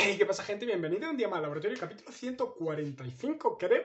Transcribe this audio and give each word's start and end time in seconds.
¿qué 0.00 0.24
pasa 0.24 0.42
gente? 0.42 0.64
Bienvenido 0.64 1.10
un 1.10 1.16
día 1.16 1.28
más 1.28 1.36
al 1.36 1.42
laboratorio, 1.42 1.76
capítulo 1.78 2.10
145, 2.10 3.58
creo. 3.58 3.84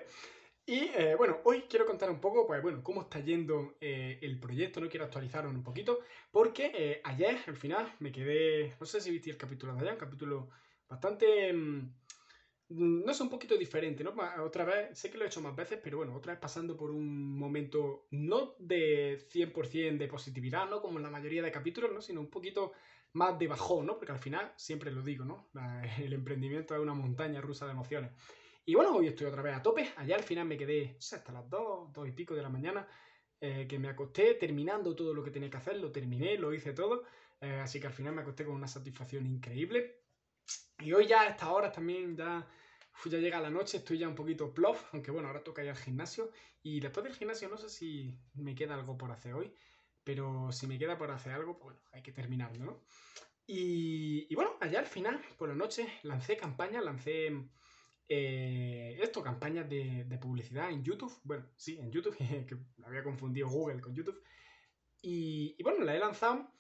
Y 0.66 0.90
eh, 0.96 1.16
bueno, 1.18 1.40
hoy 1.44 1.64
quiero 1.70 1.86
contar 1.86 2.10
un 2.10 2.22
poco, 2.22 2.48
pues 2.48 2.62
bueno, 2.62 2.82
cómo 2.82 3.02
está 3.02 3.20
yendo 3.20 3.76
eh, 3.82 4.18
el 4.22 4.40
proyecto, 4.40 4.80
no 4.80 4.88
quiero 4.88 5.06
actualizarlo 5.06 5.50
un 5.50 5.62
poquito, 5.62 6.00
porque 6.32 6.72
eh, 6.74 7.02
ayer, 7.04 7.38
al 7.48 7.58
final, 7.58 7.94
me 8.00 8.14
quedé, 8.14 8.76
no 8.80 8.86
sé 8.86 9.02
si 9.02 9.12
viste 9.12 9.30
el 9.30 9.38
capítulo 9.38 9.74
de 9.74 9.82
ayer, 9.82 9.94
un 9.94 10.00
capítulo 10.00 10.50
bastante... 10.88 11.52
mm, 11.52 11.94
no 12.70 13.14
sé, 13.14 13.24
un 13.24 13.30
poquito 13.30 13.56
diferente, 13.58 14.04
¿no? 14.04 14.14
Otra 14.44 14.66
vez, 14.66 14.98
sé 14.98 15.12
que 15.12 15.18
lo 15.18 15.24
he 15.24 15.28
hecho 15.28 15.42
más 15.42 15.56
veces, 15.56 15.80
pero 15.84 15.98
bueno, 15.98 16.16
otra 16.16 16.34
vez 16.34 16.40
pasando 16.42 16.76
por 16.76 16.90
un 16.92 17.38
momento 17.38 18.08
no 18.12 18.56
de 18.60 19.18
100% 19.30 19.98
de 19.98 20.08
positividad, 20.08 20.68
¿no? 20.70 20.82
Como 20.82 20.98
en 20.98 21.04
la 21.04 21.12
mayoría 21.12 21.44
de 21.44 21.52
capítulos, 21.52 21.92
¿no? 21.92 22.02
Sino 22.02 22.22
un 22.22 22.30
poquito 22.30 22.72
más 23.14 23.38
de 23.40 23.48
bajón, 23.48 23.86
¿no? 23.86 23.98
Porque 23.98 24.12
al 24.12 24.20
final, 24.20 24.54
siempre 24.58 24.92
lo 24.92 25.02
digo, 25.04 25.26
¿no? 25.26 25.50
El 26.00 26.14
emprendimiento 26.14 26.76
es 26.76 26.82
una 26.82 26.94
montaña 26.94 27.42
rusa 27.42 27.66
de 27.66 27.72
emociones. 27.74 28.12
Y 28.66 28.74
bueno, 28.76 28.96
hoy 28.96 29.08
estoy 29.08 29.28
otra 29.28 29.44
vez 29.44 29.56
a 29.56 29.62
tope. 29.62 29.90
Allá 29.98 30.16
al 30.16 30.24
final 30.24 30.46
me 30.48 30.58
quedé, 30.58 30.94
no 30.96 31.02
sé, 31.02 31.18
hasta 31.18 31.32
las 31.32 31.48
2, 31.50 31.94
2 31.94 32.08
y 32.08 32.12
pico 32.14 32.34
de 32.34 32.42
la 32.42 32.50
mañana, 32.50 32.88
eh, 33.40 33.68
que 33.70 33.78
me 33.80 33.90
acosté 33.90 34.34
terminando 34.36 34.96
todo 34.96 35.14
lo 35.14 35.24
que 35.24 35.32
tenía 35.32 35.50
que 35.50 35.58
hacer, 35.58 35.78
lo 35.78 35.92
terminé, 35.92 36.38
lo 36.38 36.54
hice 36.54 36.74
todo. 36.74 37.04
eh, 37.42 37.60
así 37.62 37.80
que 37.80 37.88
al 37.88 37.94
final 37.94 38.14
me 38.16 38.22
acosté 38.22 38.44
con 38.46 38.56
una 38.56 38.68
satisfacción 38.68 39.26
increíble. 39.28 40.02
Y 40.80 40.94
hoy 40.94 41.08
ya 41.08 41.22
a 41.22 41.28
estas 41.30 41.50
horas 41.50 41.72
también 41.74 42.16
ya, 42.16 42.48
uf, 42.96 43.08
ya 43.12 43.20
llega 43.20 43.40
la 43.40 43.50
noche, 43.50 43.78
estoy 43.78 43.98
ya 44.00 44.08
un 44.08 44.16
poquito 44.16 44.54
plof, 44.54 44.94
aunque 44.94 45.12
bueno, 45.12 45.28
ahora 45.28 45.44
toca 45.44 45.64
ir 45.64 45.70
al 45.70 45.78
gimnasio. 45.78 46.32
Y 46.64 46.80
después 46.80 47.04
del 47.04 47.14
gimnasio 47.16 47.50
no 47.50 47.58
sé 47.58 47.70
si 47.70 48.18
me 48.34 48.56
queda 48.56 48.76
algo 48.76 48.98
por 48.98 49.12
hacer 49.12 49.34
hoy, 49.34 49.54
pero 50.04 50.52
si 50.52 50.68
me 50.68 50.80
queda 50.80 50.98
por 50.98 51.12
hacer 51.12 51.34
algo, 51.34 51.58
pues 51.60 51.76
bueno, 51.76 51.80
hay 51.94 52.02
que 52.02 52.12
terminarlo, 52.12 52.66
¿no? 52.66 52.84
Y, 53.48 54.28
y 54.30 54.36
bueno, 54.36 54.58
allá 54.60 54.80
al 54.80 54.88
final, 54.88 55.22
por 55.38 55.50
la 55.50 55.56
noche, 55.56 55.88
lancé 56.04 56.36
campañas, 56.36 56.84
lancé 56.84 57.32
eh, 58.08 58.98
esto, 59.02 59.24
campañas 59.24 59.70
de, 59.70 60.04
de 60.06 60.18
publicidad 60.18 60.72
en 60.72 60.84
YouTube. 60.84 61.14
Bueno, 61.24 61.46
sí, 61.56 61.78
en 61.78 61.92
YouTube, 61.92 62.16
que 62.48 62.58
había 62.86 63.04
confundido 63.04 63.50
Google 63.50 63.82
con 63.82 63.94
YouTube. 63.94 64.22
Y, 65.02 65.56
y 65.58 65.64
bueno, 65.64 65.84
la 65.84 65.96
he 65.96 66.00
lanzado 66.00 66.52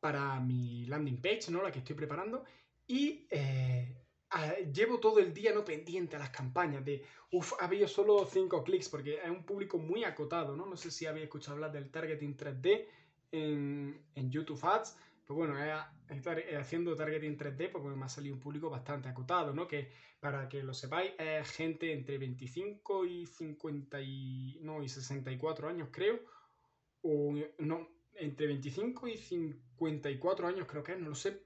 para 0.00 0.38
mi 0.40 0.86
landing 0.86 1.20
page, 1.20 1.50
¿no? 1.50 1.62
La 1.62 1.72
que 1.72 1.80
estoy 1.80 1.96
preparando. 1.96 2.44
Y 2.86 3.26
eh, 3.30 4.07
llevo 4.72 4.98
todo 5.00 5.18
el 5.20 5.32
día 5.32 5.52
no 5.52 5.64
pendiente 5.64 6.16
a 6.16 6.18
las 6.18 6.30
campañas 6.30 6.84
de, 6.84 7.04
uff, 7.32 7.54
ha 7.60 7.64
habido 7.64 7.88
solo 7.88 8.26
5 8.26 8.62
clics 8.62 8.88
porque 8.88 9.16
es 9.22 9.30
un 9.30 9.44
público 9.44 9.78
muy 9.78 10.04
acotado, 10.04 10.56
¿no? 10.56 10.66
No 10.66 10.76
sé 10.76 10.90
si 10.90 11.06
habéis 11.06 11.24
escuchado 11.24 11.54
hablar 11.54 11.72
del 11.72 11.90
targeting 11.90 12.36
3D 12.36 12.86
en, 13.32 14.00
en 14.14 14.30
YouTube 14.30 14.60
Ads. 14.62 14.96
Pues 15.26 15.36
bueno, 15.36 15.56
es 15.58 16.56
haciendo 16.56 16.96
targeting 16.96 17.36
3D 17.36 17.70
porque 17.70 17.88
me 17.88 18.04
ha 18.04 18.08
salido 18.08 18.34
un 18.34 18.40
público 18.40 18.70
bastante 18.70 19.08
acotado, 19.08 19.52
¿no? 19.52 19.66
Que 19.68 19.90
para 20.20 20.48
que 20.48 20.62
lo 20.62 20.72
sepáis 20.74 21.12
es 21.18 21.50
gente 21.50 21.92
entre 21.92 22.18
25 22.18 23.04
y 23.04 23.26
50 23.26 24.00
y, 24.00 24.58
no, 24.62 24.82
y 24.82 24.88
64 24.88 25.68
años 25.68 25.88
creo. 25.92 26.20
O 27.02 27.34
no, 27.58 27.88
entre 28.14 28.46
25 28.46 29.08
y 29.08 29.16
54 29.16 30.48
años 30.48 30.66
creo 30.66 30.82
que 30.82 30.92
es, 30.92 30.98
no 30.98 31.10
lo 31.10 31.14
sé 31.14 31.42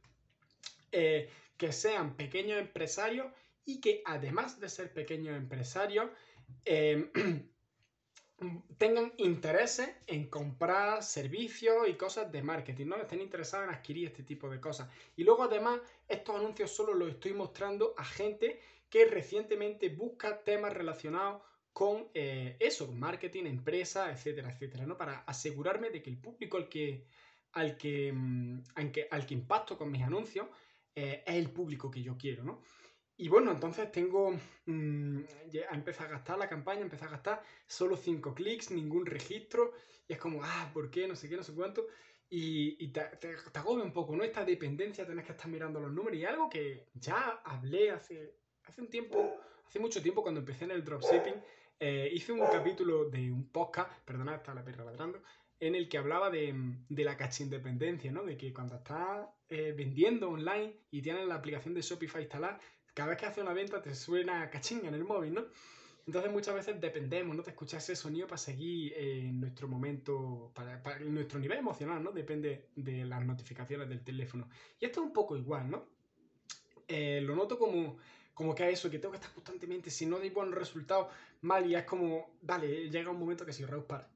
eh, 0.92 1.28
que 1.56 1.72
sean 1.72 2.16
pequeños 2.16 2.58
empresarios 2.58 3.26
y 3.64 3.80
que 3.80 4.02
además 4.04 4.58
de 4.60 4.68
ser 4.68 4.92
pequeños 4.92 5.36
empresarios, 5.36 6.10
eh, 6.64 7.10
tengan 8.78 9.12
intereses 9.18 9.88
en 10.06 10.28
comprar 10.28 11.02
servicios 11.02 11.88
y 11.88 11.94
cosas 11.94 12.30
de 12.32 12.42
marketing, 12.42 12.86
¿no? 12.86 12.96
Estén 12.96 13.20
interesados 13.20 13.68
en 13.68 13.74
adquirir 13.74 14.08
este 14.08 14.24
tipo 14.24 14.50
de 14.50 14.60
cosas. 14.60 14.88
Y 15.16 15.24
luego 15.24 15.44
además 15.44 15.80
estos 16.08 16.36
anuncios 16.36 16.70
solo 16.70 16.94
los 16.94 17.10
estoy 17.10 17.34
mostrando 17.34 17.94
a 17.96 18.04
gente 18.04 18.60
que 18.90 19.06
recientemente 19.06 19.88
busca 19.88 20.42
temas 20.42 20.72
relacionados 20.72 21.42
con 21.72 22.08
eh, 22.12 22.56
eso, 22.60 22.92
marketing, 22.92 23.46
empresa, 23.46 24.10
etcétera, 24.10 24.50
etcétera, 24.50 24.86
¿no? 24.86 24.98
Para 24.98 25.20
asegurarme 25.20 25.90
de 25.90 26.02
que 26.02 26.10
el 26.10 26.18
público 26.18 26.58
al 26.58 26.68
que, 26.68 27.06
al 27.52 27.76
que, 27.78 28.12
mm, 28.12 28.62
al 28.74 28.92
que, 28.92 29.08
al 29.10 29.26
que 29.26 29.34
impacto 29.34 29.78
con 29.78 29.90
mis 29.90 30.02
anuncios 30.02 30.48
eh, 30.94 31.22
es 31.26 31.34
el 31.34 31.50
público 31.50 31.90
que 31.90 32.02
yo 32.02 32.16
quiero, 32.16 32.44
¿no? 32.44 32.62
Y 33.16 33.28
bueno, 33.28 33.52
entonces 33.52 33.90
tengo. 33.92 34.32
mm, 34.66 35.20
ya 35.50 35.66
empecé 35.72 36.02
a 36.04 36.08
gastar 36.08 36.38
la 36.38 36.48
campaña, 36.48 36.80
empecé 36.80 37.04
a 37.04 37.08
gastar 37.08 37.42
solo 37.66 37.96
5 37.96 38.34
clics, 38.34 38.70
ningún 38.70 39.06
registro. 39.06 39.72
Y 40.08 40.14
es 40.14 40.18
como, 40.18 40.42
ah, 40.42 40.70
¿por 40.72 40.90
qué? 40.90 41.06
No 41.06 41.14
sé 41.14 41.28
qué, 41.28 41.36
no 41.36 41.42
sé 41.42 41.54
cuánto. 41.54 41.86
Y, 42.28 42.88
te 42.88 43.08
agobia 43.54 43.84
un 43.84 43.92
poco, 43.92 44.16
¿no? 44.16 44.24
Esta 44.24 44.44
dependencia, 44.44 45.06
tenés 45.06 45.26
que 45.26 45.32
estar 45.32 45.48
mirando 45.48 45.78
los 45.80 45.92
números. 45.92 46.18
Y 46.18 46.24
algo 46.24 46.48
que 46.48 46.88
ya 46.94 47.42
hablé 47.44 47.90
hace, 47.90 48.38
hace 48.64 48.80
un 48.80 48.88
tiempo, 48.88 49.36
hace 49.66 49.78
mucho 49.78 50.02
tiempo, 50.02 50.22
cuando 50.22 50.40
empecé 50.40 50.64
en 50.64 50.70
el 50.70 50.82
dropshipping, 50.82 51.34
eh, 51.78 52.08
hice 52.12 52.32
un 52.32 52.40
capítulo 52.40 53.10
de 53.10 53.30
un 53.30 53.50
podcast, 53.50 53.92
perdonad, 54.04 54.36
está 54.36 54.54
la 54.54 54.64
perra 54.64 54.84
ladrando, 54.84 55.22
en 55.62 55.76
el 55.76 55.88
que 55.88 55.96
hablaba 55.96 56.28
de, 56.28 56.52
de 56.88 57.04
la 57.04 57.16
cachindependencia, 57.16 58.10
¿no? 58.10 58.24
De 58.24 58.36
que 58.36 58.52
cuando 58.52 58.74
estás 58.74 59.28
eh, 59.48 59.72
vendiendo 59.76 60.28
online 60.28 60.74
y 60.90 61.00
tienes 61.02 61.24
la 61.28 61.36
aplicación 61.36 61.72
de 61.72 61.82
Shopify 61.82 62.20
instalada, 62.20 62.58
cada 62.94 63.10
vez 63.10 63.18
que 63.18 63.26
haces 63.26 63.44
una 63.44 63.52
venta 63.52 63.80
te 63.80 63.94
suena 63.94 64.50
cachín 64.50 64.84
en 64.86 64.94
el 64.94 65.04
móvil, 65.04 65.34
¿no? 65.34 65.44
Entonces 66.04 66.32
muchas 66.32 66.56
veces 66.56 66.80
dependemos, 66.80 67.36
¿no? 67.36 67.44
De 67.44 67.50
escuchar 67.52 67.78
ese 67.78 67.94
sonido 67.94 68.26
para 68.26 68.38
seguir 68.38 68.92
eh, 68.94 69.28
en 69.28 69.40
nuestro 69.40 69.68
momento, 69.68 70.50
para, 70.52 70.82
para 70.82 70.98
nuestro 70.98 71.38
nivel 71.38 71.58
emocional, 71.58 72.02
¿no? 72.02 72.10
Depende 72.10 72.70
de 72.74 73.04
las 73.04 73.24
notificaciones 73.24 73.88
del 73.88 74.02
teléfono. 74.02 74.48
Y 74.80 74.86
esto 74.86 75.00
es 75.00 75.06
un 75.06 75.12
poco 75.12 75.36
igual, 75.36 75.70
¿no? 75.70 75.86
Eh, 76.88 77.20
lo 77.20 77.36
noto 77.36 77.56
como, 77.56 77.98
como 78.34 78.52
que 78.52 78.68
es 78.68 78.80
eso, 78.80 78.90
que 78.90 78.98
tengo 78.98 79.12
que 79.12 79.18
estar 79.18 79.32
constantemente, 79.32 79.90
si 79.90 80.06
no 80.06 80.18
doy 80.18 80.30
buenos 80.30 80.56
resultados, 80.56 81.06
mal, 81.40 81.70
y 81.70 81.76
es 81.76 81.84
como, 81.84 82.36
vale, 82.42 82.90
llega 82.90 83.12
un 83.12 83.20
momento 83.20 83.46
que 83.46 83.52
si 83.52 83.64
Raúl 83.64 83.84
para. 83.84 84.10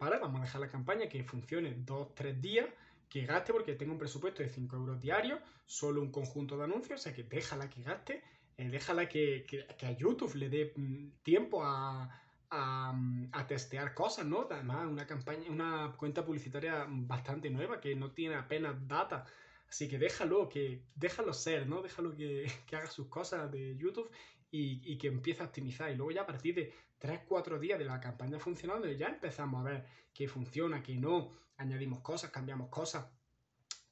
Para, 0.00 0.18
vamos 0.18 0.40
a 0.40 0.44
dejar 0.44 0.62
la 0.62 0.68
campaña 0.68 1.10
que 1.10 1.22
funcione 1.24 1.74
dos, 1.76 2.14
tres 2.14 2.40
días, 2.40 2.66
que 3.10 3.26
gaste, 3.26 3.52
porque 3.52 3.74
tengo 3.74 3.92
un 3.92 3.98
presupuesto 3.98 4.42
de 4.42 4.48
5 4.48 4.74
euros 4.76 4.98
diarios, 4.98 5.38
solo 5.66 6.00
un 6.00 6.10
conjunto 6.10 6.56
de 6.56 6.64
anuncios, 6.64 7.00
o 7.00 7.02
sea 7.02 7.12
que 7.12 7.22
déjala 7.24 7.68
que 7.68 7.82
gaste, 7.82 8.22
eh, 8.56 8.70
déjala 8.70 9.10
que, 9.10 9.44
que- 9.46 9.66
que 9.78 9.84
a 9.86 9.92
YouTube 9.92 10.34
le 10.36 10.48
dé 10.48 10.72
mm, 10.74 11.08
tiempo 11.22 11.62
a, 11.62 12.08
a, 12.48 12.92
mm, 12.94 13.28
a 13.32 13.46
testear 13.46 13.92
cosas, 13.92 14.24
¿no? 14.24 14.48
Además, 14.50 14.86
una 14.88 15.06
campaña, 15.06 15.50
una 15.50 15.92
cuenta 15.98 16.24
publicitaria 16.24 16.86
bastante 16.88 17.50
nueva 17.50 17.78
que 17.78 17.94
no 17.94 18.12
tiene 18.12 18.36
apenas 18.36 18.76
data. 18.88 19.26
Así 19.70 19.88
que 19.88 19.98
déjalo, 19.98 20.48
que 20.48 20.82
déjalo 20.94 21.32
ser, 21.32 21.66
¿no? 21.68 21.80
Déjalo 21.80 22.14
que, 22.14 22.50
que 22.66 22.76
haga 22.76 22.90
sus 22.90 23.06
cosas 23.06 23.50
de 23.50 23.76
YouTube 23.76 24.10
y, 24.50 24.92
y 24.92 24.98
que 24.98 25.08
empiece 25.08 25.42
a 25.42 25.46
optimizar. 25.46 25.90
Y 25.90 25.96
luego 25.96 26.10
ya 26.10 26.22
a 26.22 26.26
partir 26.26 26.54
de 26.54 26.72
3-4 27.00 27.58
días 27.58 27.78
de 27.78 27.84
la 27.84 28.00
campaña 28.00 28.38
funcionando, 28.38 28.90
ya 28.90 29.06
empezamos 29.06 29.60
a 29.60 29.70
ver 29.70 29.86
qué 30.12 30.28
funciona, 30.28 30.82
qué 30.82 30.96
no, 30.96 31.32
añadimos 31.56 32.00
cosas, 32.00 32.30
cambiamos 32.30 32.68
cosas, 32.68 33.06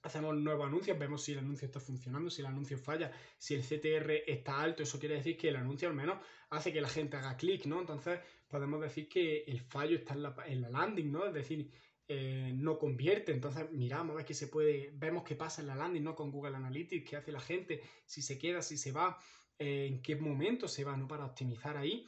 hacemos 0.03 0.37
nuevos 0.37 0.67
anuncios, 0.67 0.99
vemos 0.99 1.23
si 1.23 1.33
el 1.33 1.39
anuncio 1.39 1.67
está 1.67 1.81
funcionando, 1.81 2.31
si 2.31 2.43
el 2.43 2.47
anuncio 2.47 2.79
falla, 2.79 3.11
si 3.37 3.55
el 3.55 3.63
CTR 3.63 4.25
está 4.27 4.61
alto, 4.61 4.83
eso 4.83 4.99
quiere 4.99 5.17
decir 5.17 5.37
que 5.37 5.49
el 5.49 5.57
anuncio 5.57 5.89
al 5.89 5.95
menos 5.95 6.19
hace 6.51 6.73
que 6.73 6.81
la 6.81 6.89
gente 6.89 7.17
haga 7.17 7.37
clic, 7.37 7.67
¿no? 7.67 7.81
Entonces 7.81 8.21
podemos 8.49 8.81
decir 8.81 9.09
que 9.09 9.45
el 9.45 9.61
fallo 9.61 9.97
está 9.97 10.15
en 10.15 10.23
la, 10.23 10.35
en 10.47 10.63
la 10.63 10.71
landing, 10.71 11.13
¿no? 11.13 11.27
Es 11.27 11.35
decir, 11.35 11.71
eh, 12.09 12.53
no 12.55 12.79
convierte, 12.79 13.33
entonces 13.33 13.71
miramos 13.71 14.15
a 14.15 14.17
ver 14.19 14.25
qué 14.27 14.35
se 14.35 14.49
puede, 14.49 14.91
vemos 14.95 15.25
qué 15.25 15.37
pasa 15.37 15.61
en 15.61 15.69
la 15.69 15.75
landing, 15.77 16.03
¿no? 16.05 16.15
Con 16.15 16.31
Google 16.31 16.57
Analytics, 16.57 17.09
qué 17.09 17.17
hace 17.17 17.33
la 17.33 17.41
gente, 17.41 17.83
si 18.07 18.23
se 18.23 18.39
queda, 18.39 18.63
si 18.63 18.77
se 18.79 18.93
va, 18.93 19.19
eh, 19.59 19.87
en 19.87 20.03
qué 20.03 20.17
momento 20.17 20.69
se 20.69 20.85
va, 20.85 20.97
¿no? 20.97 21.07
Para 21.09 21.27
optimizar 21.27 21.77
ahí. 21.77 22.07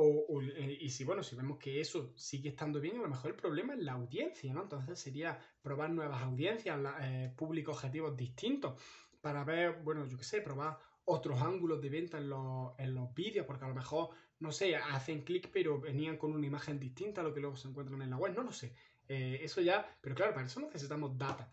O, 0.00 0.40
eh, 0.42 0.78
y 0.80 0.90
si, 0.90 1.02
bueno, 1.04 1.22
si 1.24 1.34
vemos 1.34 1.58
que 1.58 1.80
eso 1.80 2.12
sigue 2.16 2.50
estando 2.50 2.80
bien, 2.80 2.98
a 2.98 3.02
lo 3.02 3.08
mejor 3.08 3.30
el 3.30 3.36
problema 3.36 3.74
es 3.74 3.80
la 3.80 3.92
audiencia, 3.94 4.52
¿no? 4.54 4.62
Entonces 4.62 5.00
sería 5.00 5.40
probar 5.60 5.90
nuevas 5.90 6.22
audiencias, 6.22 6.78
la- 6.78 7.34
públicos 7.36 7.76
objetivos 7.76 8.16
distintos, 8.16 8.80
para 9.20 9.44
ver, 9.44 9.82
bueno, 9.82 10.06
yo 10.06 10.16
qué 10.16 10.24
sé, 10.24 10.40
probar 10.40 10.78
otros 11.04 11.40
ángulos 11.42 11.80
de 11.80 11.88
venta 11.90 12.18
en 12.18 12.28
los, 12.28 12.74
en 12.78 12.94
los 12.94 13.12
vídeos, 13.14 13.46
porque 13.46 13.64
a 13.64 13.68
lo 13.68 13.74
mejor, 13.74 14.10
no 14.38 14.52
sé, 14.52 14.76
hacen 14.76 15.22
clic, 15.24 15.50
pero 15.52 15.80
venían 15.80 16.16
con 16.18 16.32
una 16.32 16.46
imagen 16.46 16.78
distinta 16.78 17.20
a 17.22 17.24
lo 17.24 17.32
que 17.34 17.40
luego 17.40 17.56
se 17.56 17.68
encuentran 17.68 18.02
en 18.02 18.10
la 18.10 18.18
web, 18.18 18.34
no 18.34 18.42
lo 18.42 18.52
sé. 18.52 18.74
Eh, 19.08 19.40
eso 19.42 19.60
ya, 19.60 19.86
pero 20.00 20.14
claro, 20.14 20.34
para 20.34 20.46
eso 20.46 20.60
necesitamos 20.60 21.16
data. 21.16 21.50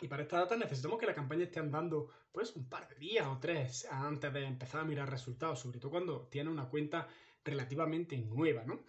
Y 0.00 0.08
para 0.08 0.22
esta 0.22 0.38
data 0.38 0.56
necesitamos 0.56 0.98
que 0.98 1.06
la 1.06 1.14
campaña 1.14 1.44
esté 1.44 1.60
andando 1.60 2.10
pues 2.32 2.56
un 2.56 2.68
par 2.68 2.88
de 2.88 2.96
días 2.96 3.26
o 3.26 3.38
tres 3.38 3.86
antes 3.90 4.32
de 4.32 4.44
empezar 4.44 4.80
a 4.80 4.84
mirar 4.84 5.08
resultados, 5.08 5.60
sobre 5.60 5.78
todo 5.78 5.92
cuando 5.92 6.26
tiene 6.28 6.50
una 6.50 6.68
cuenta 6.68 7.06
relativamente 7.44 8.16
nueva, 8.18 8.64
¿no? 8.64 8.80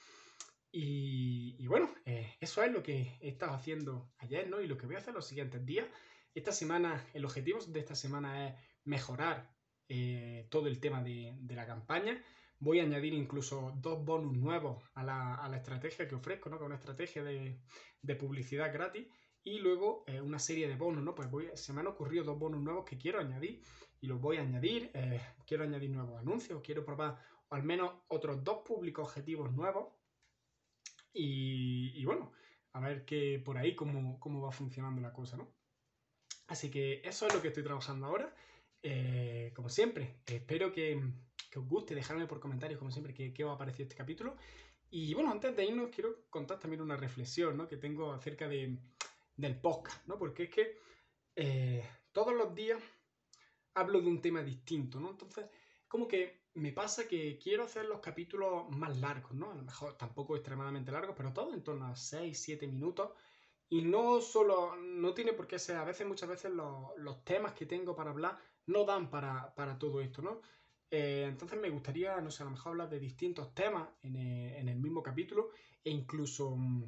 Y, 0.76 1.68
bueno, 1.68 1.94
eh, 2.04 2.36
eso 2.40 2.64
es 2.64 2.72
lo 2.72 2.82
que 2.82 3.16
he 3.22 3.30
estado 3.30 3.54
haciendo 3.54 4.12
ayer, 4.18 4.50
¿no? 4.50 4.60
Y 4.60 4.66
lo 4.66 4.76
que 4.76 4.88
voy 4.88 4.96
a 4.96 5.00
hacer 5.00 5.14
los 5.14 5.28
siguientes 5.28 5.64
días. 5.64 5.86
Esta 6.34 6.52
semana, 6.52 7.06
el 7.14 7.26
objetivo 7.26 7.60
de 7.64 7.80
esta 7.80 7.94
semana 7.94 8.48
es 8.48 8.56
mejorar 8.84 9.54
eh, 9.88 10.48
todo 10.50 10.68
el 10.68 10.80
tema 10.80 11.04
de 11.04 11.56
la 11.56 11.68
campaña. 11.68 12.20
Voy 12.60 12.80
a 12.80 12.84
añadir 12.84 13.14
incluso 13.14 13.74
dos 13.78 14.04
bonus 14.06 14.38
nuevos 14.38 14.84
a 14.94 15.04
la, 15.04 15.36
a 15.36 15.50
la 15.50 15.58
estrategia 15.58 16.08
que 16.08 16.16
ofrezco, 16.16 16.50
¿no? 16.50 16.58
Que 16.58 16.64
es 16.64 16.68
una 16.68 16.76
estrategia 16.76 17.24
de, 17.24 17.60
de 18.02 18.16
publicidad 18.16 18.72
gratis 18.72 19.08
y 19.44 19.60
luego 19.60 20.06
eh, 20.08 20.22
una 20.22 20.40
serie 20.40 20.68
de 20.68 20.76
bonos, 20.76 21.04
¿no? 21.04 21.14
Pues 21.14 21.60
se 21.60 21.74
me 21.74 21.82
han 21.82 21.88
ocurrido 21.88 22.24
dos 22.24 22.40
bonos 22.40 22.62
nuevos 22.62 22.86
que 22.86 22.98
quiero 22.98 23.20
añadir 23.20 23.62
y 24.00 24.08
los 24.08 24.22
voy 24.22 24.38
a 24.38 24.42
añadir. 24.42 24.90
Eh, 24.94 25.20
quiero 25.46 25.64
añadir 25.64 25.90
nuevos 25.90 26.20
anuncios, 26.20 26.62
quiero 26.64 26.86
probar 26.86 27.20
al 27.50 27.64
menos 27.64 27.92
otros 28.08 28.44
dos 28.44 28.60
públicos 28.66 29.08
objetivos 29.08 29.52
nuevos. 29.52 29.94
Y, 31.16 32.04
bueno, 32.06 32.32
a 32.72 32.80
ver 32.80 33.06
que 33.06 33.40
por 33.46 33.58
ahí 33.58 33.76
cómo, 33.76 34.20
cómo, 34.20 34.42
va 34.42 34.52
funcionando 34.52 35.00
la 35.00 35.14
cosa, 35.14 35.38
¿no? 35.38 35.54
Así 36.48 36.72
que 36.72 37.02
eso 37.04 37.28
es 37.28 37.34
lo 37.34 37.42
que 37.42 37.50
estoy 37.50 37.64
trabajando 37.64 38.08
ahora. 38.08 38.34
Eh, 38.82 39.52
como 39.56 39.70
siempre, 39.70 40.22
espero 40.26 40.72
que, 40.72 41.00
os 41.60 41.68
guste, 41.68 41.96
dejarme 41.96 42.28
por 42.28 42.40
comentarios, 42.40 42.80
como 42.80 42.92
siempre, 42.92 43.14
qué 43.14 43.44
os 43.44 43.54
ha 43.54 43.58
parecido 43.58 43.84
este 43.84 43.96
capítulo. 43.96 44.36
Y 44.90 45.14
bueno, 45.16 45.32
antes 45.32 45.56
de 45.56 45.66
irnos, 45.66 45.90
quiero 45.90 46.26
contar 46.30 46.60
también 46.60 46.82
una 46.82 46.96
reflexión 46.96 47.58
¿no? 47.58 47.68
que 47.68 47.78
tengo 47.78 48.12
acerca 48.14 48.48
de, 48.48 48.78
del 49.36 49.60
podcast, 49.60 50.06
¿no? 50.08 50.20
Porque 50.20 50.44
es 50.44 50.50
que 50.52 50.78
eh, 51.36 51.84
todos 52.12 52.34
los 52.36 52.54
días 52.54 52.82
hablo 53.74 54.02
de 54.02 54.08
un 54.08 54.22
tema 54.22 54.44
distinto, 54.44 55.00
¿no? 55.00 55.10
Entonces, 55.10 55.46
como 55.88 56.08
que 56.08 56.44
me 56.54 56.72
pasa 56.72 57.08
que 57.08 57.40
quiero 57.40 57.64
hacer 57.64 57.86
los 57.86 58.00
capítulos 58.00 58.70
más 58.70 58.98
largos, 58.98 59.34
¿no? 59.34 59.52
A 59.52 59.56
lo 59.56 59.64
mejor 59.64 59.98
tampoco 59.98 60.36
extremadamente 60.36 60.92
largos, 60.92 61.16
pero 61.18 61.34
todo 61.34 61.54
en 61.54 61.64
torno 61.64 61.88
a 61.88 61.96
6, 61.96 62.40
7 62.40 62.68
minutos. 62.68 63.12
Y 63.70 63.82
no 63.82 64.22
solo, 64.22 64.76
no 64.76 65.14
tiene 65.16 65.34
por 65.34 65.48
qué 65.48 65.58
ser, 65.58 65.78
a 65.78 65.84
veces, 65.84 66.06
muchas 66.06 66.30
veces 66.30 66.52
los, 66.52 67.24
temas 67.24 67.54
que 67.54 67.66
tengo 67.66 67.96
para 67.96 68.12
hablar 68.12 68.38
no 68.68 68.86
dan 68.86 69.10
para, 69.10 69.80
todo 69.80 70.02
esto, 70.02 70.22
¿no? 70.22 70.42
Eh, 70.92 71.26
entonces 71.28 71.60
me 71.60 71.70
gustaría, 71.70 72.20
no 72.22 72.30
sé, 72.30 72.44
a 72.44 72.46
lo 72.46 72.52
mejor 72.52 72.72
hablar 72.72 72.90
de 72.90 73.00
distintos 73.00 73.54
temas 73.56 73.90
en 74.04 74.16
el, 74.16 74.54
en 74.56 74.70
el 74.70 74.78
mismo 74.78 75.02
capítulo 75.02 75.50
e 75.84 75.90
incluso 75.90 76.56
mm, 76.56 76.84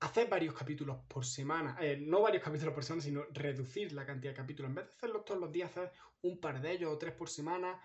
hacer 0.00 0.28
varios 0.28 0.54
capítulos 0.54 0.98
por 1.08 1.24
semana, 1.24 1.76
eh, 1.80 1.98
no 2.00 2.22
varios 2.22 2.42
capítulos 2.44 2.74
por 2.74 2.84
semana, 2.84 3.02
sino 3.02 3.24
reducir 3.32 3.92
la 3.92 4.06
cantidad 4.06 4.32
de 4.32 4.36
capítulos. 4.36 4.70
En 4.70 4.74
vez 4.76 4.86
de 4.86 4.92
hacerlos 4.92 5.24
todos 5.24 5.40
los 5.40 5.52
días, 5.52 5.70
hacer 5.70 5.92
un 6.22 6.40
par 6.40 6.60
de 6.60 6.72
ellos 6.72 6.92
o 6.92 6.98
tres 6.98 7.14
por 7.14 7.28
semana 7.28 7.80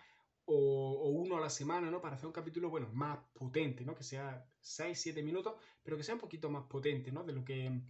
o, 0.46 1.10
uno 1.10 1.38
a 1.38 1.42
la 1.42 1.50
semana, 1.50 1.90
¿no? 1.90 2.02
Para 2.02 2.16
hacer 2.16 2.28
un 2.28 2.34
capítulo, 2.34 2.70
bueno, 2.70 2.90
más 2.94 3.18
potente, 3.34 3.84
¿no? 3.84 3.96
Que 3.96 4.04
sea 4.04 4.46
6, 4.62 5.00
7 5.00 5.24
minutos, 5.24 5.56
pero 5.84 5.98
que 5.98 6.04
sea 6.04 6.16
un 6.16 6.22
poquito 6.22 6.50
más 6.50 6.64
potente, 6.66 7.12
¿no? 7.12 7.24
De 7.24 7.34
lo 7.34 7.44
que, 7.44 7.82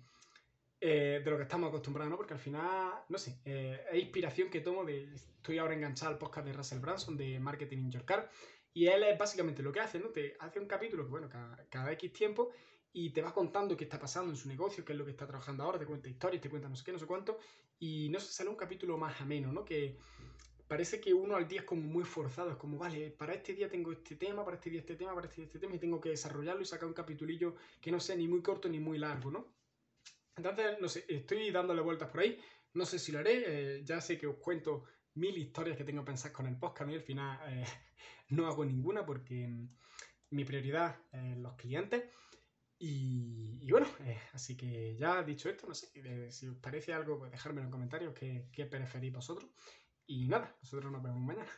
eh, 0.79 1.21
de 1.23 1.31
lo 1.31 1.37
que 1.37 1.43
estamos 1.43 1.69
acostumbrados, 1.69 2.11
¿no? 2.11 2.17
Porque 2.17 2.33
al 2.33 2.39
final, 2.39 2.91
no 3.09 3.17
sé, 3.17 3.39
eh, 3.45 3.85
inspiración 3.93 4.49
que 4.49 4.61
tomo 4.61 4.83
de... 4.83 5.13
Estoy 5.13 5.59
ahora 5.59 5.75
enganchado 5.75 6.11
al 6.11 6.17
podcast 6.17 6.47
de 6.47 6.53
Russell 6.53 6.79
Branson 6.79 7.15
de 7.15 7.39
Marketing 7.39 7.77
in 7.77 7.91
Your 7.91 8.03
Car 8.03 8.29
y 8.73 8.87
él 8.87 9.03
es 9.03 9.17
básicamente 9.17 9.61
lo 9.61 9.71
que 9.71 9.79
hace, 9.79 9.99
¿no? 9.99 10.09
Te 10.09 10.35
hace 10.39 10.59
un 10.59 10.67
capítulo 10.67 11.07
bueno, 11.07 11.29
cada, 11.29 11.55
cada 11.69 11.91
X 11.93 12.11
tiempo 12.11 12.51
y 12.91 13.11
te 13.11 13.21
va 13.21 13.33
contando 13.33 13.75
qué 13.77 13.83
está 13.83 13.99
pasando 13.99 14.31
en 14.31 14.37
su 14.37 14.47
negocio, 14.47 14.83
qué 14.83 14.93
es 14.93 14.97
lo 14.97 15.05
que 15.05 15.11
está 15.11 15.27
trabajando 15.27 15.63
ahora, 15.63 15.77
te 15.77 15.85
cuenta 15.85 16.09
historias, 16.09 16.41
te 16.41 16.49
cuenta 16.49 16.67
no 16.67 16.75
sé 16.75 16.83
qué, 16.83 16.91
no 16.91 16.99
sé 16.99 17.05
cuánto, 17.05 17.37
y 17.77 18.09
no 18.09 18.19
sé, 18.19 18.31
sale 18.31 18.49
un 18.49 18.55
capítulo 18.55 18.97
más 18.97 19.19
ameno, 19.19 19.51
¿no? 19.51 19.65
Que 19.65 19.97
parece 20.67 20.99
que 20.99 21.13
uno 21.13 21.35
al 21.35 21.47
día 21.47 21.59
es 21.59 21.65
como 21.65 21.81
muy 21.81 22.03
forzado, 22.03 22.51
es 22.51 22.55
como, 22.57 22.77
vale, 22.77 23.11
para 23.11 23.33
este 23.33 23.53
día 23.53 23.69
tengo 23.69 23.91
este 23.91 24.15
tema, 24.15 24.43
para 24.43 24.55
este 24.55 24.69
día 24.69 24.79
este 24.79 24.95
tema, 24.95 25.13
para 25.13 25.27
este 25.27 25.41
día 25.41 25.45
este 25.45 25.59
tema, 25.59 25.75
y 25.75 25.79
tengo 25.79 25.99
que 25.99 26.09
desarrollarlo 26.09 26.61
y 26.61 26.65
sacar 26.65 26.87
un 26.87 26.93
capitulillo 26.93 27.55
que 27.81 27.91
no 27.91 27.99
sea 27.99 28.15
ni 28.15 28.27
muy 28.27 28.41
corto 28.41 28.69
ni 28.69 28.79
muy 28.79 28.97
largo, 28.97 29.29
¿no? 29.29 29.47
Entonces, 30.35 30.77
no 30.81 30.89
sé, 30.89 31.05
estoy 31.07 31.51
dándole 31.51 31.81
vueltas 31.81 32.09
por 32.09 32.21
ahí, 32.21 32.39
no 32.73 32.85
sé 32.85 32.99
si 32.99 33.11
lo 33.11 33.19
haré, 33.19 33.43
eh, 33.77 33.83
ya 33.85 34.01
sé 34.01 34.17
que 34.17 34.27
os 34.27 34.37
cuento 34.37 34.83
mil 35.13 35.37
historias 35.37 35.77
que 35.77 35.85
tengo 35.85 36.03
pensadas 36.03 36.35
con 36.35 36.45
el 36.47 36.57
podcast 36.57 36.91
y 36.91 36.95
al 36.95 37.01
final 37.01 37.39
eh, 37.47 37.65
no 38.29 38.47
hago 38.47 38.65
ninguna 38.65 39.05
porque 39.05 39.47
mm, 39.47 39.69
mi 40.31 40.43
prioridad 40.43 40.97
es 41.11 41.37
los 41.37 41.55
clientes. 41.55 42.03
Y, 42.77 43.71
bueno, 43.71 43.87
eh, 44.01 44.19
así 44.33 44.57
que 44.57 44.97
ya 44.97 45.23
dicho 45.23 45.49
esto, 45.49 45.65
no 45.65 45.73
sé, 45.73 45.87
si 46.31 46.47
os 46.47 46.57
parece 46.57 46.93
algo, 46.93 47.17
pues 47.17 47.31
dejármelo 47.31 47.65
en 47.65 47.71
comentarios 47.71 48.13
qué 48.13 48.65
preferís 48.69 49.13
vosotros. 49.13 49.49
Y 50.05 50.27
nada, 50.27 50.55
nosotros 50.61 50.91
nos 50.91 51.01
vemos 51.01 51.21
mañana. 51.21 51.49